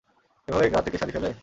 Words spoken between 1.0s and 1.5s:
শাড়ি ফেলে?